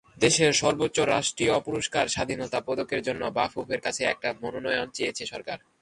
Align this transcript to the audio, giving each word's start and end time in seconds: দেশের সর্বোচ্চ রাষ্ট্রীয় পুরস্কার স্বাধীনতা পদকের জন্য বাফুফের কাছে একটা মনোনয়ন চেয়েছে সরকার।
দেশের 0.17 0.51
সর্বোচ্চ 0.53 0.97
রাষ্ট্রীয় 1.13 1.55
পুরস্কার 1.59 2.05
স্বাধীনতা 2.07 2.59
পদকের 2.61 3.01
জন্য 3.01 3.23
বাফুফের 3.29 3.81
কাছে 3.81 4.01
একটা 4.03 4.29
মনোনয়ন 4.41 4.87
চেয়েছে 4.93 5.23
সরকার। 5.25 5.57